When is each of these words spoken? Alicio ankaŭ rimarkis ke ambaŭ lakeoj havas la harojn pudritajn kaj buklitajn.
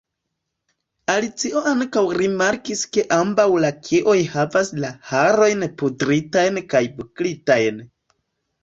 Alicio 1.15 1.61
ankaŭ 1.71 2.03
rimarkis 2.21 2.81
ke 2.97 3.05
ambaŭ 3.19 3.47
lakeoj 3.67 4.17
havas 4.37 4.75
la 4.81 4.93
harojn 5.13 5.71
pudritajn 5.83 6.61
kaj 6.75 6.85
buklitajn. 6.99 7.85